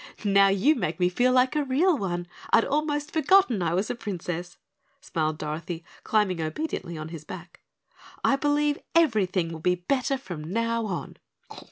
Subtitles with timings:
[0.25, 2.25] "Now you make me feel like a real one.
[2.51, 4.57] I'd almost forgotten I was a Princess,"
[4.99, 7.61] smiled Dorothy, climbing obediently on his back.
[8.23, 11.17] "I believe everything will be better from now on."